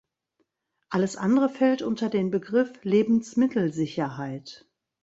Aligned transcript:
Alles 0.89 1.15
andere 1.15 1.47
fällt 1.47 1.83
unter 1.83 2.09
den 2.09 2.31
Begriff 2.31 2.73
Lebensmittelsicherheit. 2.83 4.67